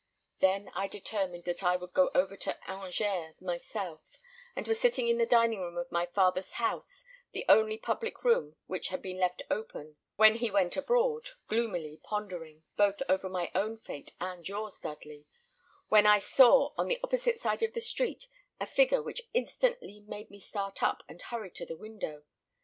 [0.41, 4.01] I then determined that I would go over to Angers myself,
[4.55, 8.55] and was sitting in the dining room of my father's house, the only public room
[8.65, 13.77] which had been left open when he went abroad, gloomily pondering, both over my own
[13.77, 15.27] fate and yours, Dudley,
[15.89, 18.25] when I saw, on the opposite side of the street,
[18.59, 22.23] a figure which instantly made me start up and hurry to the window.